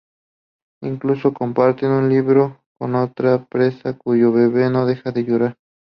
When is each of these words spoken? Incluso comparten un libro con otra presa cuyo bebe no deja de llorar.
Incluso 0.81 1.31
comparten 1.31 1.91
un 1.91 2.09
libro 2.09 2.59
con 2.79 2.95
otra 2.95 3.45
presa 3.45 3.95
cuyo 3.95 4.31
bebe 4.31 4.67
no 4.71 4.87
deja 4.87 5.11
de 5.11 5.25
llorar. 5.25 5.57